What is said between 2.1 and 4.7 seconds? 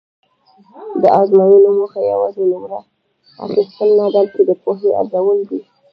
یوازې نومره اخیستل نه بلکې د